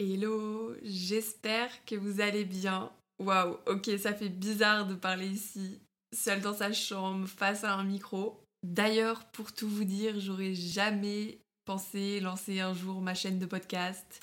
Hello, 0.00 0.74
j'espère 0.82 1.70
que 1.84 1.94
vous 1.94 2.20
allez 2.20 2.44
bien. 2.44 2.90
Waouh, 3.18 3.58
ok, 3.66 3.90
ça 3.98 4.14
fait 4.14 4.28
bizarre 4.30 4.86
de 4.86 4.94
parler 4.94 5.28
ici, 5.28 5.80
seule 6.16 6.40
dans 6.40 6.54
sa 6.54 6.72
chambre, 6.72 7.28
face 7.28 7.62
à 7.64 7.74
un 7.74 7.84
micro. 7.84 8.40
D'ailleurs, 8.66 9.24
pour 9.26 9.52
tout 9.52 9.68
vous 9.68 9.84
dire, 9.84 10.18
j'aurais 10.18 10.54
jamais 10.54 11.38
pensé 11.64 12.20
lancer 12.20 12.60
un 12.60 12.74
jour 12.74 13.00
ma 13.00 13.14
chaîne 13.14 13.38
de 13.38 13.46
podcast. 13.46 14.20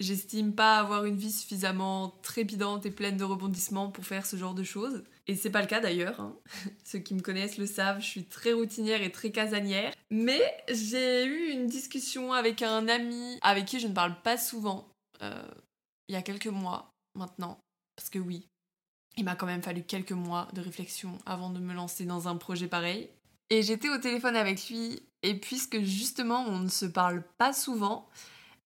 J'estime 0.00 0.54
pas 0.54 0.78
avoir 0.78 1.04
une 1.04 1.16
vie 1.16 1.30
suffisamment 1.30 2.08
trépidante 2.22 2.86
et 2.86 2.90
pleine 2.90 3.18
de 3.18 3.24
rebondissements 3.24 3.90
pour 3.90 4.06
faire 4.06 4.24
ce 4.24 4.36
genre 4.36 4.54
de 4.54 4.62
choses. 4.62 5.04
Et 5.26 5.36
c'est 5.36 5.50
pas 5.50 5.60
le 5.60 5.66
cas 5.66 5.80
d'ailleurs. 5.80 6.20
hein. 6.20 6.36
Ceux 6.84 6.98
qui 7.00 7.14
me 7.14 7.20
connaissent 7.20 7.58
le 7.58 7.66
savent, 7.66 8.00
je 8.00 8.06
suis 8.06 8.24
très 8.24 8.52
routinière 8.52 9.02
et 9.02 9.12
très 9.12 9.30
casanière. 9.30 9.92
Mais 10.10 10.40
j'ai 10.68 11.24
eu 11.26 11.50
une 11.50 11.66
discussion 11.66 12.32
avec 12.32 12.62
un 12.62 12.88
ami 12.88 13.38
avec 13.42 13.66
qui 13.66 13.80
je 13.80 13.88
ne 13.88 13.92
parle 13.94 14.16
pas 14.22 14.38
souvent. 14.38 14.88
Euh, 15.22 15.42
il 16.08 16.14
y 16.14 16.16
a 16.16 16.22
quelques 16.22 16.46
mois 16.46 16.92
maintenant. 17.14 17.58
Parce 17.96 18.10
que 18.10 18.18
oui, 18.18 18.48
il 19.16 19.24
m'a 19.24 19.36
quand 19.36 19.46
même 19.46 19.62
fallu 19.62 19.82
quelques 19.82 20.12
mois 20.12 20.48
de 20.54 20.60
réflexion 20.60 21.18
avant 21.26 21.50
de 21.50 21.60
me 21.60 21.74
lancer 21.74 22.04
dans 22.04 22.28
un 22.28 22.36
projet 22.36 22.68
pareil. 22.68 23.10
Et 23.50 23.62
j'étais 23.62 23.90
au 23.90 23.98
téléphone 23.98 24.36
avec 24.36 24.68
lui, 24.68 25.02
et 25.22 25.38
puisque 25.38 25.80
justement 25.82 26.44
on 26.48 26.58
ne 26.60 26.68
se 26.68 26.86
parle 26.86 27.22
pas 27.36 27.52
souvent, 27.52 28.08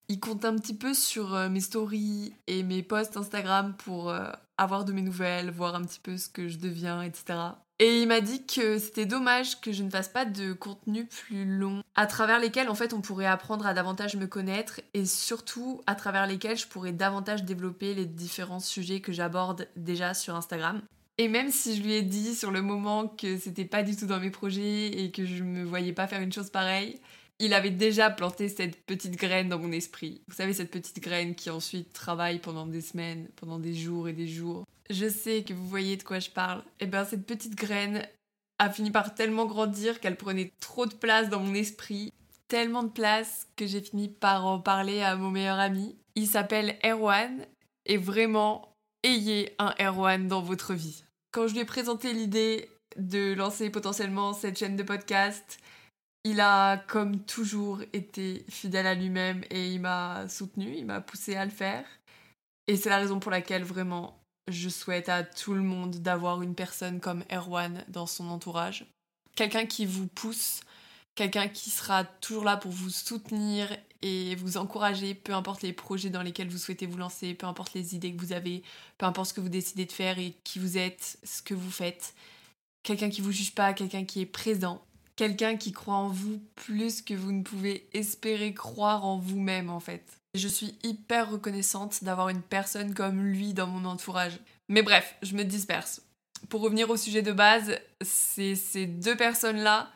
il 0.09 0.21
compte 0.21 0.45
un 0.45 0.57
petit 0.57 0.77
peu 0.77 0.95
sur 0.95 1.35
euh, 1.35 1.49
mes 1.49 1.61
stories 1.61 2.33
et 2.47 2.63
mes 2.63 2.83
posts 2.83 3.17
Instagram 3.17 3.75
pour 3.77 4.11
euh, 4.11 4.31
avoir 4.57 4.85
de 4.85 4.93
mes 4.93 5.03
nouvelles, 5.03 5.51
voir 5.51 5.75
un 5.75 5.85
petit 5.85 5.99
peu 6.01 6.17
ce 6.17 6.29
que 6.29 6.49
je 6.49 6.59
deviens, 6.59 7.03
etc. 7.03 7.39
Et 7.79 8.01
il 8.01 8.09
m'a 8.09 8.23
dit 8.23 8.47
que 8.47 8.79
c'était 8.79 9.05
dommage 9.05 9.61
que 9.61 9.71
je 9.71 9.83
ne 9.83 9.91
fasse 9.91 10.09
pas 10.09 10.25
de 10.25 10.55
contenu 10.55 11.05
plus 11.05 11.45
long, 11.45 11.83
à 11.95 12.07
travers 12.07 12.41
lesquels 12.41 12.71
en 12.71 12.75
fait 12.75 12.95
on 12.95 13.03
pourrait 13.03 13.27
apprendre 13.27 13.67
à 13.67 13.75
davantage 13.75 14.17
me 14.17 14.27
connaître 14.27 14.81
et 14.95 15.05
surtout 15.05 15.83
à 15.87 15.95
travers 15.95 16.27
lesquels 16.27 16.57
je 16.57 16.67
pourrais 16.67 16.93
davantage 16.93 17.45
développer 17.45 17.93
les 17.93 18.07
différents 18.07 18.61
sujets 18.61 19.01
que 19.01 19.13
j'aborde 19.13 19.69
déjà 19.77 20.15
sur 20.15 20.35
Instagram. 20.35 20.81
Et 21.19 21.29
même 21.29 21.51
si 21.51 21.77
je 21.77 21.83
lui 21.83 21.93
ai 21.95 22.03
dit 22.03 22.35
sur 22.35 22.51
le 22.51 22.63
moment 22.63 23.09
que 23.09 23.37
c'était 23.39 23.65
pas 23.67 23.83
du 23.83 23.95
tout 23.95 24.07
dans 24.07 24.21
mes 24.21 24.31
projets 24.31 24.87
et 24.87 25.11
que 25.11 25.27
je 25.27 25.43
me 25.43 25.65
voyais 25.65 25.93
pas 25.93 26.07
faire 26.07 26.21
une 26.21 26.33
chose 26.33 26.51
pareille, 26.51 26.99
il 27.39 27.53
avait 27.53 27.71
déjà 27.71 28.09
planté 28.09 28.49
cette 28.49 28.85
petite 28.87 29.17
graine 29.17 29.51
dans 29.51 29.59
mon 29.59 29.73
esprit. 29.73 30.23
Vous 30.29 30.35
savez, 30.35 30.55
cette 30.55 30.71
petite 30.71 31.01
graine 31.03 31.35
qui 31.35 31.51
ensuite 31.51 31.93
travaille 31.93 32.39
pendant 32.39 32.67
des 32.67 32.81
semaines, 32.81 33.29
pendant 33.37 33.59
des 33.59 33.75
jours 33.75 34.09
et 34.09 34.15
des 34.15 34.27
jours. 34.27 34.65
Je 34.91 35.09
sais 35.09 35.43
que 35.43 35.53
vous 35.53 35.69
voyez 35.69 35.97
de 35.97 36.03
quoi 36.03 36.19
je 36.19 36.31
parle. 36.31 36.63
Et 36.81 36.87
bien, 36.87 37.05
cette 37.05 37.27
petite 37.27 37.55
graine 37.55 38.07
a 38.59 38.71
fini 38.71 38.91
par 38.91 39.15
tellement 39.15 39.47
grandir 39.47 40.01
qu'elle 40.01 40.17
prenait 40.17 40.53
trop 40.61 40.87
de 40.87 40.95
place 40.95 41.29
dans 41.29 41.41
mon 41.41 41.55
esprit. 41.55 42.13
Tellement 42.49 42.85
de 42.85 42.91
place 42.91 43.49
que 43.57 43.67
j'ai 43.67 43.81
fini 43.81 44.09
par 44.09 44.47
en 44.47 44.61
parler 44.61 45.03
à 45.03 45.17
mon 45.17 45.31
meilleur 45.31 45.59
ami. 45.59 45.97
Il 46.15 46.27
s'appelle 46.27 46.79
Erwan. 46.85 47.45
Et 47.87 47.97
vraiment, 47.97 48.73
ayez 49.03 49.55
un 49.59 49.75
Erwan 49.81 50.29
dans 50.29 50.43
votre 50.43 50.75
vie. 50.75 51.05
Quand 51.33 51.49
je 51.49 51.55
lui 51.55 51.61
ai 51.61 51.65
présenté 51.65 52.13
l'idée 52.13 52.71
de 52.97 53.35
lancer 53.35 53.71
potentiellement 53.71 54.33
cette 54.33 54.59
chaîne 54.59 54.77
de 54.77 54.83
podcast, 54.83 55.59
il 56.25 56.41
a, 56.41 56.79
comme 56.79 57.21
toujours, 57.21 57.83
été 57.93 58.45
fidèle 58.49 58.87
à 58.87 58.95
lui-même 58.95 59.45
et 59.51 59.69
il 59.69 59.81
m'a 59.81 60.29
soutenu, 60.29 60.75
il 60.75 60.85
m'a 60.85 61.01
poussé 61.01 61.37
à 61.37 61.45
le 61.45 61.53
faire. 61.53 61.85
Et 62.67 62.77
c'est 62.77 62.89
la 62.89 62.99
raison 62.99 63.21
pour 63.21 63.31
laquelle 63.31 63.63
vraiment 63.63 64.19
je 64.49 64.69
souhaite 64.69 65.09
à 65.09 65.25
tout 65.25 65.55
le 65.55 65.63
monde 65.63 65.97
d'avoir 65.97 66.43
une 66.43 66.55
personne 66.55 67.01
comme 67.01 67.25
Erwan 67.33 67.85
dans 67.89 68.07
son 68.07 68.29
entourage. 68.29 68.87
Quelqu'un 69.35 69.67
qui 69.67 69.87
vous 69.87 70.07
pousse, 70.07 70.61
quelqu'un 71.15 71.49
qui 71.49 71.71
sera 71.71 72.05
toujours 72.05 72.45
là 72.45 72.57
pour 72.57 72.71
vous 72.71 72.91
soutenir 72.91 73.69
et 74.03 74.37
vous 74.37 74.57
encourager, 74.57 75.15
peu 75.15 75.35
importe 75.35 75.63
les 75.63 75.73
projets 75.73 76.11
dans 76.11 76.23
lesquels 76.23 76.49
vous 76.49 76.59
souhaitez 76.59 76.87
vous 76.87 76.99
lancer, 76.99 77.35
peu 77.35 77.47
importe 77.47 77.75
les 77.75 77.95
idées 77.95 78.15
que 78.15 78.21
vous 78.21 78.33
avez, 78.33 78.63
peu 78.99 79.07
importe 79.07 79.31
ce 79.31 79.35
que 79.35 79.41
vous 79.41 79.49
décidez 79.49 79.85
de 79.85 79.93
faire 79.93 80.19
et 80.19 80.35
qui 80.45 80.59
vous 80.59 80.79
êtes, 80.79 81.19
ce 81.25 81.43
que 81.43 81.55
vous 81.55 81.71
faites. 81.71 82.15
Quelqu'un 82.83 83.11
qui 83.11 83.21
vous 83.21 83.33
juge 83.33 83.55
pas, 83.55 83.73
quelqu'un 83.73 84.05
qui 84.05 84.21
est 84.21 84.27
présent, 84.27 84.81
quelqu'un 85.17 85.57
qui 85.57 85.73
croit 85.73 85.95
en 85.95 86.09
vous 86.09 86.41
plus 86.55 87.03
que 87.03 87.15
vous 87.15 87.33
ne 87.33 87.43
pouvez 87.43 87.89
espérer 87.93 88.55
croire 88.55 89.05
en 89.05 89.19
vous-même 89.19 89.71
en 89.71 89.81
fait. 89.81 90.05
Je 90.37 90.49
suis 90.49 90.75
hyper 90.83 91.31
reconnaissante 91.31 92.05
d'avoir 92.05 92.29
une 92.29 92.43
personne 92.43 92.93
comme 92.93 93.25
lui 93.25 93.55
dans 93.55 93.67
mon 93.67 93.89
entourage. 93.89 94.39
Mais 94.69 94.83
bref, 94.83 95.17
je 95.23 95.35
me 95.35 95.45
disperse. 95.45 96.03
Pour 96.51 96.61
revenir 96.61 96.91
au 96.91 96.99
sujet 96.99 97.23
de 97.23 97.33
base, 97.33 97.79
c'est 98.03 98.55
ces 98.55 98.85
deux 98.85 99.17
personnes-là, 99.17 99.91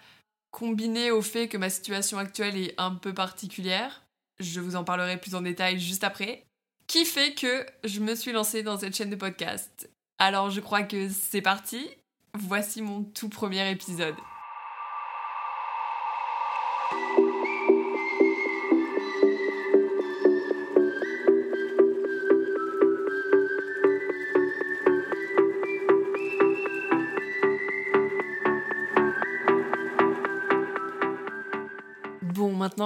combinées 0.50 1.10
au 1.10 1.20
fait 1.20 1.46
que 1.48 1.58
ma 1.58 1.68
situation 1.68 2.16
actuelle 2.16 2.56
est 2.56 2.74
un 2.78 2.94
peu 2.94 3.12
particulière, 3.12 4.02
je 4.38 4.60
vous 4.60 4.76
en 4.76 4.84
parlerai 4.84 5.18
plus 5.18 5.34
en 5.34 5.42
détail 5.42 5.78
juste 5.78 6.04
après, 6.04 6.46
qui 6.86 7.04
fait 7.04 7.34
que 7.34 7.66
je 7.84 8.00
me 8.00 8.14
suis 8.14 8.32
lancée 8.32 8.62
dans 8.62 8.78
cette 8.78 8.96
chaîne 8.96 9.10
de 9.10 9.16
podcast. 9.16 9.90
Alors 10.18 10.48
je 10.48 10.60
crois 10.60 10.82
que 10.82 11.10
c'est 11.10 11.42
parti, 11.42 11.86
voici 12.34 12.80
mon 12.80 13.02
tout 13.02 13.28
premier 13.28 13.70
épisode. 13.70 14.16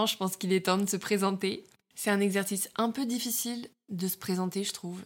Je 0.06 0.16
pense 0.16 0.36
qu'il 0.36 0.52
est 0.52 0.66
temps 0.66 0.78
de 0.78 0.88
se 0.88 0.96
présenter. 0.96 1.64
C'est 1.94 2.10
un 2.10 2.20
exercice 2.20 2.68
un 2.76 2.90
peu 2.90 3.06
difficile 3.06 3.68
de 3.88 4.08
se 4.08 4.16
présenter, 4.16 4.64
je 4.64 4.72
trouve. 4.72 5.04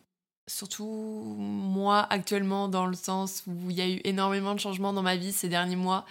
Surtout 0.49 0.87
moi, 0.87 2.06
actuellement, 2.10 2.69
dans 2.69 2.87
le 2.87 2.97
sens 2.97 3.44
où 3.47 3.71
il 3.71 3.77
y 3.77 3.82
a 3.82 3.88
eu 3.88 4.00
énormément 4.04 4.54
de 4.54 4.60
changements 4.60 4.94
dans 4.94 5.03
ma 5.03 5.16
vie 5.16 5.32
ces 5.32 5.48
derniers 5.48 5.77
mois. 5.77 6.06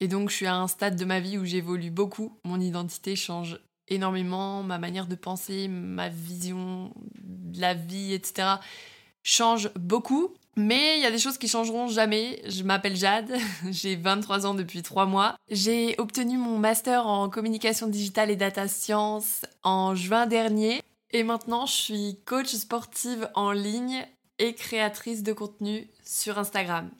Et 0.00 0.08
donc, 0.08 0.30
je 0.30 0.34
suis 0.34 0.46
à 0.46 0.56
un 0.56 0.66
stade 0.66 0.96
de 0.96 1.04
ma 1.04 1.20
vie 1.20 1.38
où 1.38 1.44
j'évolue 1.44 1.90
beaucoup. 1.90 2.36
Mon 2.44 2.60
identité 2.60 3.14
change 3.14 3.60
énormément. 3.88 4.62
Ma 4.64 4.78
manière 4.78 5.06
de 5.06 5.14
penser, 5.14 5.68
ma 5.68 6.08
vision 6.08 6.92
de 7.22 7.60
la 7.60 7.74
vie, 7.74 8.12
etc. 8.12 8.56
change 9.22 9.70
beaucoup. 9.74 10.34
Mais 10.58 10.96
il 10.96 11.02
y 11.02 11.06
a 11.06 11.10
des 11.10 11.18
choses 11.18 11.36
qui 11.36 11.48
changeront 11.48 11.88
jamais. 11.88 12.40
Je 12.48 12.62
m'appelle 12.62 12.96
Jade, 12.96 13.36
j'ai 13.70 13.94
23 13.96 14.46
ans 14.46 14.54
depuis 14.54 14.82
3 14.82 15.04
mois. 15.04 15.36
J'ai 15.50 15.94
obtenu 15.98 16.38
mon 16.38 16.58
master 16.58 17.06
en 17.06 17.28
communication 17.28 17.88
digitale 17.88 18.30
et 18.30 18.36
data 18.36 18.66
science 18.66 19.42
en 19.62 19.94
juin 19.94 20.26
dernier. 20.26 20.80
Et 21.10 21.24
maintenant, 21.24 21.66
je 21.66 21.72
suis 21.72 22.20
coach 22.24 22.48
sportive 22.48 23.28
en 23.34 23.52
ligne 23.52 24.06
et 24.38 24.54
créatrice 24.54 25.22
de 25.22 25.32
contenu 25.32 25.88
sur 26.04 26.38
Instagram. 26.38 26.90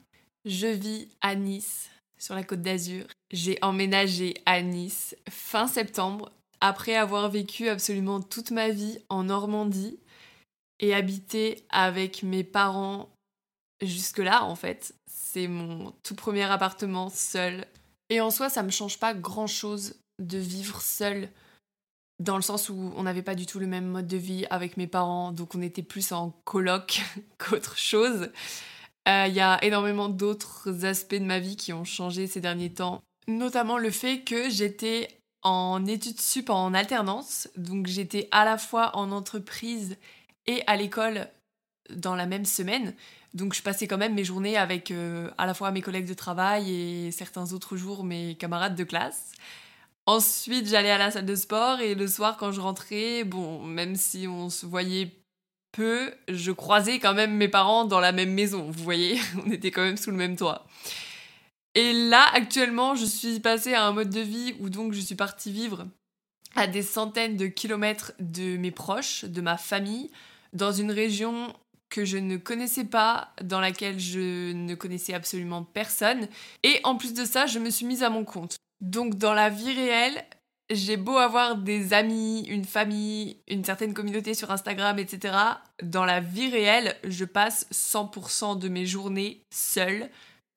Je 0.45 0.67
vis 0.67 1.09
à 1.21 1.35
Nice, 1.35 1.89
sur 2.17 2.35
la 2.35 2.43
côte 2.43 2.61
d'Azur. 2.61 3.05
J'ai 3.31 3.57
emménagé 3.61 4.35
à 4.45 4.61
Nice 4.61 5.15
fin 5.29 5.67
septembre 5.67 6.31
après 6.61 6.95
avoir 6.95 7.29
vécu 7.29 7.69
absolument 7.69 8.21
toute 8.21 8.51
ma 8.51 8.69
vie 8.69 8.99
en 9.09 9.23
Normandie 9.23 9.99
et 10.79 10.93
habité 10.93 11.63
avec 11.69 12.23
mes 12.23 12.43
parents 12.43 13.09
jusque-là, 13.81 14.43
en 14.43 14.55
fait. 14.55 14.93
C'est 15.05 15.47
mon 15.47 15.93
tout 16.03 16.15
premier 16.15 16.43
appartement 16.43 17.09
seul. 17.09 17.65
Et 18.09 18.21
en 18.21 18.29
soi, 18.29 18.49
ça 18.49 18.63
me 18.63 18.69
change 18.69 18.99
pas 18.99 19.13
grand-chose 19.13 19.95
de 20.19 20.37
vivre 20.37 20.81
seul, 20.81 21.29
dans 22.19 22.35
le 22.35 22.41
sens 22.41 22.69
où 22.69 22.91
on 22.95 23.03
n'avait 23.03 23.21
pas 23.21 23.35
du 23.35 23.45
tout 23.45 23.59
le 23.59 23.67
même 23.67 23.85
mode 23.85 24.07
de 24.07 24.17
vie 24.17 24.45
avec 24.49 24.77
mes 24.77 24.87
parents, 24.87 25.31
donc 25.31 25.53
on 25.53 25.61
était 25.61 25.83
plus 25.83 26.11
en 26.11 26.31
coloc 26.43 27.01
qu'autre 27.37 27.77
chose. 27.77 28.31
Il 29.05 29.33
y 29.33 29.39
a 29.39 29.63
énormément 29.63 30.09
d'autres 30.09 30.83
aspects 30.83 31.15
de 31.15 31.23
ma 31.23 31.39
vie 31.39 31.55
qui 31.55 31.71
ont 31.71 31.85
changé 31.85 32.27
ces 32.27 32.41
derniers 32.41 32.73
temps, 32.73 33.03
notamment 33.27 33.77
le 33.77 33.89
fait 33.89 34.19
que 34.19 34.49
j'étais 34.49 35.07
en 35.43 35.85
études 35.85 36.19
sup 36.19 36.49
en 36.49 36.73
alternance, 36.73 37.47
donc 37.55 37.87
j'étais 37.87 38.27
à 38.31 38.43
la 38.43 38.57
fois 38.57 38.97
en 38.97 39.13
entreprise 39.13 39.95
et 40.45 40.61
à 40.67 40.75
l'école 40.75 41.29
dans 41.89 42.15
la 42.15 42.25
même 42.25 42.45
semaine. 42.45 42.93
Donc 43.33 43.53
je 43.53 43.61
passais 43.61 43.87
quand 43.87 43.97
même 43.97 44.13
mes 44.13 44.23
journées 44.23 44.57
avec 44.57 44.91
euh, 44.91 45.29
à 45.37 45.45
la 45.45 45.53
fois 45.53 45.71
mes 45.71 45.81
collègues 45.81 46.07
de 46.07 46.13
travail 46.13 46.71
et 46.73 47.11
certains 47.11 47.53
autres 47.53 47.77
jours 47.77 48.03
mes 48.03 48.35
camarades 48.35 48.75
de 48.75 48.83
classe. 48.83 49.33
Ensuite, 50.05 50.67
j'allais 50.67 50.91
à 50.91 50.97
la 50.97 51.11
salle 51.11 51.25
de 51.25 51.35
sport 51.35 51.81
et 51.81 51.93
le 51.93 52.07
soir 52.07 52.37
quand 52.37 52.53
je 52.53 52.61
rentrais, 52.61 53.25
bon, 53.25 53.61
même 53.61 53.95
si 53.95 54.25
on 54.25 54.49
se 54.49 54.65
voyait 54.65 55.11
peu, 55.73 56.13
je 56.29 56.51
croisais 56.51 56.99
quand 56.99 57.13
même 57.13 57.35
mes 57.35 57.49
parents 57.49 57.83
dans 57.83 57.99
la 57.99 58.13
même 58.13 58.31
maison, 58.31 58.71
vous 58.71 58.83
voyez, 58.83 59.19
on 59.45 59.51
était 59.51 59.69
quand 59.69 59.83
même 59.83 59.97
sous 59.97 60.11
le 60.11 60.17
même 60.17 60.37
toit. 60.37 60.65
Et 61.75 61.93
là, 61.93 62.25
actuellement, 62.33 62.95
je 62.95 63.05
suis 63.05 63.39
passée 63.39 63.73
à 63.73 63.85
un 63.85 63.91
mode 63.91 64.09
de 64.09 64.21
vie 64.21 64.55
où 64.59 64.69
donc 64.69 64.93
je 64.93 65.01
suis 65.01 65.15
partie 65.15 65.51
vivre 65.51 65.85
à 66.55 66.65
des 66.65 66.81
centaines 66.81 67.37
de 67.37 67.45
kilomètres 67.45 68.13
de 68.19 68.57
mes 68.57 68.71
proches, 68.71 69.25
de 69.25 69.41
ma 69.41 69.57
famille, 69.57 70.09
dans 70.53 70.71
une 70.71 70.91
région 70.91 71.53
que 71.89 72.05
je 72.05 72.17
ne 72.17 72.37
connaissais 72.37 72.83
pas, 72.83 73.33
dans 73.41 73.59
laquelle 73.59 73.99
je 73.99 74.51
ne 74.51 74.75
connaissais 74.75 75.13
absolument 75.13 75.63
personne. 75.63 76.27
Et 76.63 76.79
en 76.83 76.95
plus 76.95 77.13
de 77.13 77.25
ça, 77.25 77.45
je 77.45 77.59
me 77.59 77.69
suis 77.69 77.85
mise 77.85 78.03
à 78.03 78.09
mon 78.09 78.25
compte. 78.25 78.57
Donc 78.81 79.15
dans 79.15 79.33
la 79.33 79.49
vie 79.49 79.73
réelle, 79.73 80.23
j'ai 80.69 80.97
beau 80.97 81.17
avoir 81.17 81.55
des 81.55 81.93
amis, 81.93 82.45
une 82.47 82.65
famille, 82.65 83.37
une 83.47 83.63
certaine 83.63 83.93
communauté 83.93 84.33
sur 84.33 84.51
Instagram, 84.51 84.99
etc. 84.99 85.35
Dans 85.81 86.05
la 86.05 86.19
vie 86.19 86.49
réelle, 86.49 86.95
je 87.05 87.25
passe 87.25 87.67
100% 87.71 88.59
de 88.59 88.67
mes 88.67 88.85
journées 88.85 89.41
seule 89.49 90.09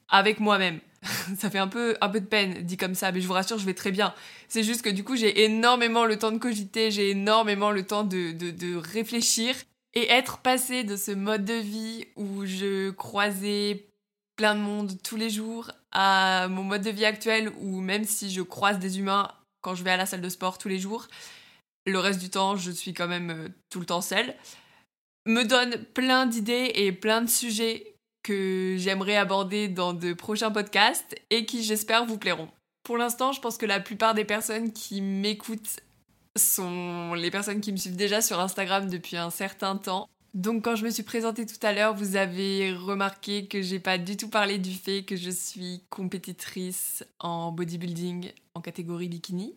avec 0.09 0.41
moi-même. 0.41 0.81
ça 1.39 1.49
fait 1.49 1.59
un 1.59 1.69
peu, 1.69 1.97
un 2.01 2.09
peu 2.09 2.21
de 2.21 2.27
peine 2.27 2.63
dit 2.63 2.77
comme 2.77 2.95
ça, 2.95 3.13
mais 3.13 3.21
je 3.21 3.27
vous 3.27 3.33
rassure, 3.33 3.59
je 3.59 3.65
vais 3.65 3.75
très 3.75 3.93
bien. 3.93 4.13
C'est 4.49 4.65
juste 4.65 4.83
que 4.83 4.91
du 4.91 5.05
coup, 5.05 5.17
j'ai 5.17 5.45
énormément 5.45 6.05
le 6.05 6.19
temps 6.19 6.33
de 6.33 6.39
cogiter, 6.39 6.91
j'ai 6.91 7.11
énormément 7.11 7.71
le 7.71 7.87
temps 7.87 8.05
de, 8.05 8.33
de, 8.33 8.51
de 8.51 8.77
réfléchir 8.77 9.55
et 9.95 10.11
être 10.11 10.39
passé 10.39 10.85
de 10.85 10.97
ce 10.97 11.11
mode 11.11 11.45
de 11.45 11.55
vie 11.55 12.07
où 12.17 12.45
je 12.45 12.91
croisais 12.91 13.87
plein 14.37 14.55
de 14.55 14.61
monde 14.61 14.93
tous 15.03 15.17
les 15.17 15.31
jours 15.31 15.71
à 15.93 16.49
mon 16.49 16.63
mode 16.63 16.83
de 16.83 16.91
vie 16.91 17.05
actuel 17.05 17.53
où 17.61 17.81
même 17.81 18.05
si 18.05 18.31
je 18.31 18.43
croise 18.43 18.79
des 18.79 18.99
humains 18.99 19.31
quand 19.61 19.75
je 19.75 19.85
vais 19.85 19.91
à 19.91 19.97
la 19.97 20.07
salle 20.07 20.23
de 20.23 20.29
sport 20.29 20.59
tous 20.59 20.69
les 20.69 20.79
jours, 20.79 21.07
le 21.87 21.99
reste 21.99 22.21
du 22.21 22.31
temps 22.31 22.57
je 22.57 22.71
suis 22.71 22.95
quand 22.95 23.09
même 23.09 23.31
euh, 23.31 23.49
tout 23.69 23.81
le 23.81 23.87
temps 23.87 24.01
seule, 24.01 24.35
me 25.27 25.45
donne 25.45 25.85
plein 25.95 26.27
d'idées 26.27 26.73
et 26.75 26.93
plein 26.93 27.23
de 27.23 27.29
sujets 27.29 27.95
que 28.23 28.77
j'aimerais 28.79 29.17
aborder 29.17 29.69
dans 29.69 29.93
de 29.93 30.13
prochains 30.13 30.51
podcasts 30.51 31.17
et 31.31 31.47
qui 31.47 31.63
j'espère 31.63 32.07
vous 32.07 32.19
plairont. 32.19 32.49
Pour 32.83 32.97
l'instant, 32.97 33.33
je 33.33 33.41
pense 33.41 33.57
que 33.57 33.67
la 33.67 33.81
plupart 33.81 34.15
des 34.15 34.25
personnes 34.25 34.73
qui 34.73 35.01
m'écoutent 35.01 35.81
sont 36.37 37.15
les 37.15 37.31
personnes 37.31 37.61
qui 37.61 37.73
me 37.73 37.77
suivent 37.77 37.97
déjà 37.97 38.21
sur 38.21 38.41
Instagram 38.41 38.89
depuis 38.89 39.17
un 39.17 39.31
certain 39.31 39.77
temps. 39.77 40.09
Donc 40.33 40.65
quand 40.65 40.77
je 40.77 40.85
me 40.85 40.91
suis 40.91 41.03
présentée 41.03 41.45
tout 41.45 41.59
à 41.63 41.73
l'heure, 41.73 41.95
vous 41.95 42.17
avez 42.17 42.73
remarqué 42.73 43.47
que 43.47 43.63
j'ai 43.63 43.81
pas 43.81 43.99
du 43.99 44.17
tout 44.17 44.29
parlé 44.29 44.59
du 44.59 44.73
fait 44.75 45.03
que 45.03 45.17
je 45.17 45.31
suis 45.31 45.83
compétitrice 45.91 47.05
en 47.19 47.51
bodybuilding 47.51 48.33
en 48.55 48.61
catégorie 48.61 49.09
bikini. 49.09 49.55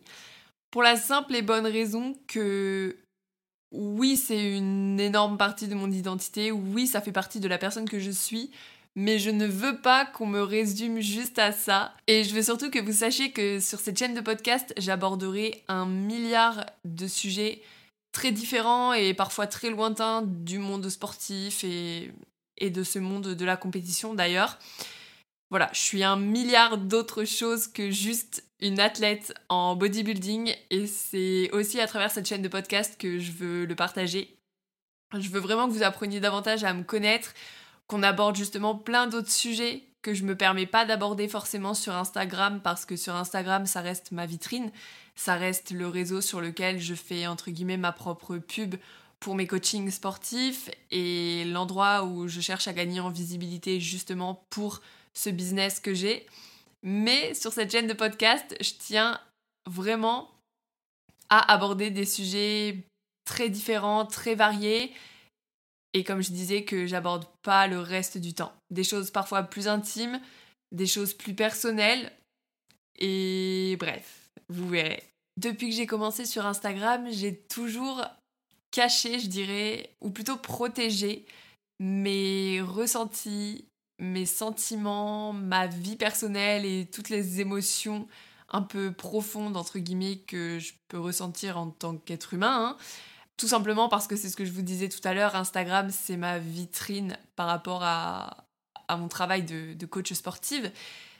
Pour 0.70 0.82
la 0.82 0.96
simple 0.96 1.36
et 1.36 1.42
bonne 1.42 1.66
raison 1.66 2.16
que 2.26 2.96
oui, 3.70 4.16
c'est 4.16 4.56
une 4.56 4.98
énorme 4.98 5.36
partie 5.36 5.68
de 5.68 5.74
mon 5.74 5.90
identité, 5.90 6.50
oui, 6.50 6.86
ça 6.86 7.00
fait 7.00 7.12
partie 7.12 7.40
de 7.40 7.48
la 7.48 7.58
personne 7.58 7.88
que 7.88 8.00
je 8.00 8.10
suis, 8.10 8.50
mais 8.96 9.18
je 9.18 9.30
ne 9.30 9.46
veux 9.46 9.80
pas 9.80 10.06
qu'on 10.06 10.26
me 10.26 10.40
résume 10.40 11.00
juste 11.00 11.38
à 11.38 11.52
ça. 11.52 11.92
Et 12.06 12.22
je 12.24 12.34
veux 12.34 12.42
surtout 12.42 12.70
que 12.70 12.78
vous 12.78 12.92
sachiez 12.92 13.32
que 13.32 13.60
sur 13.60 13.80
cette 13.80 13.98
chaîne 13.98 14.14
de 14.14 14.20
podcast, 14.20 14.72
j'aborderai 14.76 15.62
un 15.68 15.86
milliard 15.86 16.64
de 16.84 17.06
sujets 17.06 17.62
très 18.12 18.30
différents 18.30 18.92
et 18.92 19.12
parfois 19.12 19.46
très 19.46 19.70
lointains 19.70 20.22
du 20.22 20.58
monde 20.58 20.88
sportif 20.88 21.64
et, 21.64 22.12
de 22.62 22.82
ce 22.84 22.98
monde 22.98 23.34
de 23.34 23.44
la 23.44 23.56
compétition 23.56 24.14
d'ailleurs. 24.14 24.58
Voilà, 25.50 25.68
je 25.72 25.80
suis 25.80 26.02
un 26.02 26.16
milliard 26.16 26.78
d'autres 26.78 27.24
choses 27.24 27.68
que 27.68 27.90
juste 27.90 28.44
une 28.60 28.80
athlète 28.80 29.34
en 29.48 29.76
bodybuilding 29.76 30.54
et 30.70 30.86
c'est 30.86 31.50
aussi 31.52 31.80
à 31.80 31.86
travers 31.86 32.10
cette 32.10 32.26
chaîne 32.26 32.42
de 32.42 32.48
podcast 32.48 32.96
que 32.98 33.18
je 33.18 33.32
veux 33.32 33.66
le 33.66 33.74
partager. 33.74 34.34
Je 35.12 35.28
veux 35.28 35.40
vraiment 35.40 35.68
que 35.68 35.72
vous 35.72 35.82
appreniez 35.82 36.18
davantage 36.20 36.64
à 36.64 36.72
me 36.72 36.82
connaître, 36.82 37.34
qu'on 37.86 38.02
aborde 38.02 38.36
justement 38.36 38.74
plein 38.74 39.06
d'autres 39.06 39.30
sujets 39.30 39.82
que 40.02 40.14
je 40.14 40.24
me 40.24 40.36
permets 40.36 40.66
pas 40.66 40.84
d'aborder 40.84 41.28
forcément 41.28 41.74
sur 41.74 41.94
Instagram 41.94 42.60
parce 42.62 42.84
que 42.84 42.96
sur 42.96 43.14
Instagram 43.14 43.66
ça 43.66 43.80
reste 43.80 44.12
ma 44.12 44.26
vitrine, 44.26 44.70
ça 45.14 45.34
reste 45.34 45.70
le 45.70 45.88
réseau 45.88 46.20
sur 46.20 46.40
lequel 46.40 46.80
je 46.80 46.94
fais 46.94 47.26
entre 47.26 47.50
guillemets 47.50 47.78
ma 47.78 47.92
propre 47.92 48.36
pub 48.36 48.76
pour 49.20 49.34
mes 49.34 49.46
coachings 49.46 49.90
sportifs 49.90 50.68
et 50.90 51.44
l'endroit 51.46 52.04
où 52.04 52.28
je 52.28 52.40
cherche 52.40 52.68
à 52.68 52.74
gagner 52.74 53.00
en 53.00 53.10
visibilité 53.10 53.80
justement 53.80 54.44
pour 54.50 54.82
ce 55.14 55.30
business 55.30 55.80
que 55.80 55.94
j'ai. 55.94 56.26
Mais 56.82 57.32
sur 57.32 57.52
cette 57.52 57.72
chaîne 57.72 57.86
de 57.86 57.94
podcast, 57.94 58.54
je 58.60 58.72
tiens 58.78 59.18
vraiment 59.66 60.30
à 61.30 61.52
aborder 61.52 61.90
des 61.90 62.04
sujets 62.04 62.84
très 63.24 63.48
différents, 63.48 64.04
très 64.04 64.34
variés. 64.34 64.92
Et 65.94 66.04
comme 66.04 66.22
je 66.22 66.32
disais, 66.32 66.64
que 66.64 66.86
j'aborde 66.86 67.26
pas 67.42 67.66
le 67.68 67.78
reste 67.78 68.18
du 68.18 68.34
temps. 68.34 68.52
Des 68.70 68.84
choses 68.84 69.10
parfois 69.10 69.44
plus 69.44 69.68
intimes, 69.68 70.20
des 70.72 70.86
choses 70.86 71.14
plus 71.14 71.34
personnelles. 71.34 72.12
Et 72.98 73.76
bref, 73.78 74.28
vous 74.48 74.68
verrez. 74.68 75.04
Depuis 75.40 75.70
que 75.70 75.76
j'ai 75.76 75.86
commencé 75.86 76.26
sur 76.26 76.46
Instagram, 76.46 77.06
j'ai 77.10 77.36
toujours 77.36 78.04
caché, 78.70 79.20
je 79.20 79.28
dirais, 79.28 79.90
ou 80.00 80.10
plutôt 80.10 80.36
protégé 80.36 81.24
mes 81.80 82.60
ressentis, 82.60 83.64
mes 84.00 84.26
sentiments, 84.26 85.32
ma 85.32 85.66
vie 85.66 85.96
personnelle 85.96 86.64
et 86.64 86.86
toutes 86.86 87.08
les 87.08 87.40
émotions 87.40 88.08
un 88.50 88.62
peu 88.62 88.92
profondes, 88.92 89.56
entre 89.56 89.78
guillemets, 89.78 90.18
que 90.18 90.58
je 90.58 90.74
peux 90.88 90.98
ressentir 90.98 91.58
en 91.58 91.70
tant 91.70 91.96
qu'être 91.96 92.34
humain. 92.34 92.76
Hein. 92.76 92.76
Tout 93.36 93.48
simplement 93.48 93.88
parce 93.88 94.06
que 94.06 94.16
c'est 94.16 94.28
ce 94.28 94.36
que 94.36 94.44
je 94.44 94.52
vous 94.52 94.62
disais 94.62 94.88
tout 94.88 95.00
à 95.04 95.14
l'heure, 95.14 95.34
Instagram, 95.34 95.90
c'est 95.90 96.16
ma 96.16 96.38
vitrine 96.38 97.16
par 97.36 97.46
rapport 97.46 97.82
à, 97.82 98.46
mon 98.90 99.08
travail 99.08 99.42
de, 99.42 99.74
de 99.74 99.86
coach 99.86 100.12
sportive. 100.12 100.70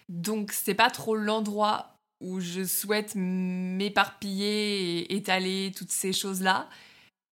Donc, 0.08 0.52
c'est 0.52 0.74
pas 0.74 0.90
trop 0.90 1.16
l'endroit 1.16 1.96
où 2.20 2.40
je 2.40 2.64
souhaite 2.64 3.14
m'éparpiller 3.16 5.00
et 5.00 5.16
étaler 5.16 5.72
toutes 5.76 5.90
ces 5.90 6.12
choses-là. 6.12 6.68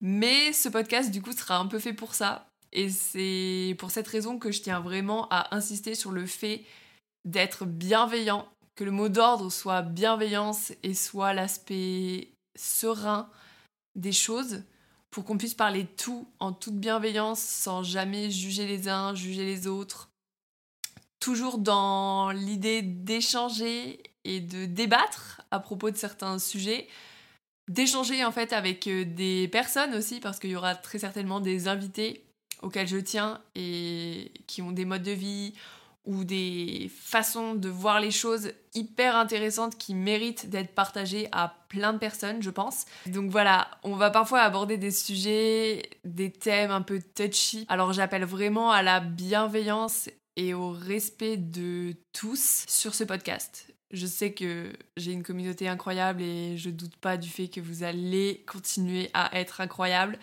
Mais 0.01 0.53
ce 0.53 0.69
podcast, 0.69 1.11
du 1.11 1.23
coup, 1.23 1.33
sera 1.33 1.59
un 1.59 1.67
peu 1.67 1.79
fait 1.79 1.93
pour 1.93 2.15
ça. 2.15 2.49
Et 2.73 2.89
c'est 2.89 3.77
pour 3.79 3.91
cette 3.91 4.09
raison 4.09 4.39
que 4.39 4.51
je 4.51 4.63
tiens 4.63 4.81
vraiment 4.81 5.29
à 5.31 5.55
insister 5.55 5.95
sur 5.95 6.11
le 6.11 6.27
fait 6.27 6.65
d'être 7.25 7.67
bienveillant, 7.67 8.49
que 8.75 8.85
le 8.85 8.91
mot 8.91 9.09
d'ordre 9.09 9.51
soit 9.51 9.83
bienveillance 9.83 10.73
et 10.83 10.95
soit 10.95 11.35
l'aspect 11.35 12.33
serein 12.59 13.31
des 13.95 14.13
choses 14.13 14.63
pour 15.13 15.25
qu'on 15.25 15.37
puisse 15.37 15.55
parler 15.55 15.85
tout 15.85 16.27
en 16.41 16.53
toute 16.53 16.81
bienveillance 16.81 17.39
sans 17.39 17.83
jamais 17.83 18.31
juger 18.31 18.67
les 18.67 18.89
uns, 18.89 19.15
juger 19.15 19.45
les 19.45 19.67
autres. 19.69 20.09
Toujours 21.21 21.59
dans 21.59 22.31
l'idée 22.31 22.81
d'échanger 22.83 24.03
et 24.25 24.41
de 24.41 24.65
débattre 24.65 25.43
à 25.51 25.61
propos 25.61 25.91
de 25.91 25.97
certains 25.97 26.39
sujets, 26.39 26.89
d'échanger 27.69 28.25
en 28.25 28.33
fait 28.33 28.55
avec 28.55 28.87
euh, 28.87 29.05
des 29.05 29.49
personnes 29.49 29.95
aussi 29.95 30.19
parce 30.19 30.39
qu'il 30.39 30.51
y 30.51 30.57
aura 30.57 30.75
très 30.75 30.99
certainement 30.99 31.41
des 31.41 31.69
invités 31.69 32.25
auxquels 32.63 32.89
je 32.89 32.97
tiens 32.97 33.41
et 33.55 34.33
qui 34.47 34.63
ont 34.63 34.73
des 34.73 34.87
modes 34.87 35.03
de 35.03 35.13
vie 35.13 35.53
ou 36.05 36.25
des 36.25 36.91
façons 36.95 37.55
de 37.55 37.69
voir 37.69 38.01
les 38.01 38.11
choses 38.11 38.53
hyper 38.75 39.15
intéressantes 39.17 39.79
qui 39.79 39.95
méritent 39.95 40.51
d'être 40.51 40.75
partagées 40.75 41.29
à 41.31 41.57
plein 41.69 41.93
de 41.93 41.99
personnes, 41.99 42.43
je 42.43 42.51
pense. 42.51 42.87
Donc 43.07 43.31
voilà, 43.31 43.71
on 43.85 43.95
va 43.95 44.11
parfois 44.11 44.41
aborder 44.41 44.79
des 44.79 44.91
sujets, 44.91 45.83
des 46.05 46.31
thèmes 46.33 46.73
un 46.73 46.83
peu 46.83 47.01
touchy. 47.15 47.67
Alors 47.69 47.93
j'appelle 47.93 48.25
vraiment 48.25 48.73
à 48.73 48.83
la 48.83 49.01
bienveillance 49.01 50.09
et 50.37 50.55
au 50.55 50.71
respect 50.71 51.37
de 51.37 51.95
tous 52.13 52.65
sur 52.67 52.95
ce 52.95 53.05
podcast. 53.05 53.73
Je 53.93 54.07
sais 54.07 54.33
que 54.33 54.73
j'ai 54.97 55.13
une 55.13 55.23
communauté 55.23 55.69
incroyable 55.69 56.23
et 56.23 56.57
je 56.57 56.71
doute 56.71 56.97
pas 56.97 57.17
du 57.17 57.29
fait 57.29 57.49
que 57.49 57.61
vous 57.61 57.83
allez 57.83 58.43
continuer 58.47 59.11
à 59.13 59.39
être 59.39 59.61
incroyable. 59.61 60.19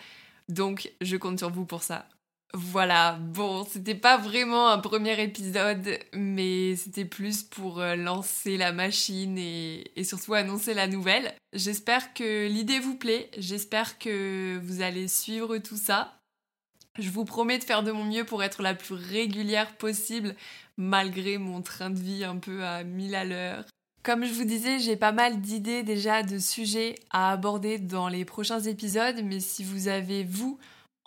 Donc 0.48 0.92
je 1.00 1.16
compte 1.16 1.38
sur 1.38 1.50
vous 1.50 1.64
pour 1.64 1.84
ça. 1.84 2.08
Voilà, 2.52 3.12
bon, 3.20 3.64
c'était 3.64 3.94
pas 3.94 4.16
vraiment 4.16 4.70
un 4.70 4.78
premier 4.78 5.22
épisode, 5.22 5.98
mais 6.12 6.74
c'était 6.74 7.04
plus 7.04 7.44
pour 7.44 7.80
euh, 7.80 7.94
lancer 7.94 8.56
la 8.56 8.72
machine 8.72 9.38
et, 9.38 9.84
surtout 10.02 10.34
annoncer 10.34 10.74
la 10.74 10.88
nouvelle. 10.88 11.32
J'espère 11.52 12.12
que 12.12 12.48
l'idée 12.48 12.80
vous 12.80 12.96
plaît, 12.96 13.30
j'espère 13.38 13.98
que 13.98 14.58
vous 14.64 14.82
allez 14.82 15.06
suivre 15.06 15.58
tout 15.58 15.76
ça. 15.76 16.18
Je 16.98 17.10
vous 17.10 17.24
promets 17.24 17.58
de 17.58 17.64
faire 17.64 17.84
de 17.84 17.92
mon 17.92 18.04
mieux 18.04 18.24
pour 18.24 18.42
être 18.42 18.62
la 18.62 18.74
plus 18.74 18.94
régulière 18.94 19.76
possible, 19.76 20.34
malgré 20.76 21.38
mon 21.38 21.62
train 21.62 21.90
de 21.90 22.00
vie 22.00 22.24
un 22.24 22.38
peu 22.38 22.64
à 22.64 22.82
mille 22.82 23.14
à 23.14 23.24
l'heure. 23.24 23.64
Comme 24.02 24.24
je 24.24 24.32
vous 24.32 24.44
disais, 24.44 24.80
j'ai 24.80 24.96
pas 24.96 25.12
mal 25.12 25.40
d'idées 25.40 25.84
déjà 25.84 26.24
de 26.24 26.38
sujets 26.38 26.96
à 27.10 27.30
aborder 27.30 27.78
dans 27.78 28.08
les 28.08 28.24
prochains 28.24 28.60
épisodes, 28.60 29.20
mais 29.22 29.38
si 29.38 29.62
vous 29.62 29.86
avez, 29.86 30.24
vous, 30.24 30.58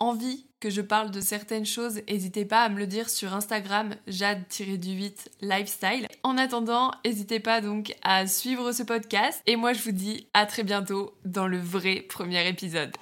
envie 0.08 0.46
que 0.60 0.70
je 0.70 0.80
parle 0.80 1.10
de 1.10 1.20
certaines 1.20 1.66
choses, 1.66 2.00
n'hésitez 2.08 2.44
pas 2.44 2.62
à 2.62 2.68
me 2.68 2.78
le 2.78 2.86
dire 2.86 3.10
sur 3.10 3.34
Instagram, 3.34 3.94
jade-du8 4.08 5.26
lifestyle. 5.42 6.06
En 6.22 6.38
attendant, 6.38 6.90
n'hésitez 7.04 7.38
pas 7.38 7.60
donc 7.60 7.94
à 8.02 8.26
suivre 8.26 8.72
ce 8.72 8.82
podcast 8.82 9.42
et 9.46 9.56
moi 9.56 9.74
je 9.74 9.82
vous 9.82 9.92
dis 9.92 10.26
à 10.32 10.46
très 10.46 10.62
bientôt 10.62 11.14
dans 11.24 11.46
le 11.46 11.58
vrai 11.58 12.04
premier 12.08 12.48
épisode. 12.48 12.92